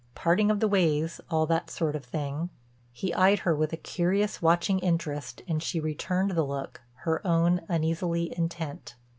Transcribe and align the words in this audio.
Parting 0.15 0.49
of 0.49 0.59
the 0.59 0.67
ways—all 0.67 1.45
that 1.45 1.69
sort 1.69 1.95
of 1.95 2.03
thing." 2.03 2.49
He 2.91 3.13
eyed 3.13 3.37
her 3.37 3.55
with 3.55 3.71
a 3.71 3.77
curious, 3.77 4.41
watching 4.41 4.79
interest 4.79 5.43
and 5.47 5.61
she 5.61 5.79
returned 5.79 6.31
the 6.31 6.41
look, 6.41 6.81
her 7.05 7.21
own 7.23 7.61
uneasily 7.69 8.35
intent. 8.35 8.95